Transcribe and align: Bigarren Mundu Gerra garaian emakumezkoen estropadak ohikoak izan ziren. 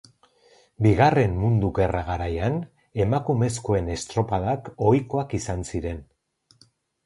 Bigarren 0.85 1.35
Mundu 1.41 1.69
Gerra 1.81 2.01
garaian 2.07 2.57
emakumezkoen 3.07 3.93
estropadak 3.99 4.75
ohikoak 4.89 5.41
izan 5.45 5.67
ziren. 5.73 6.05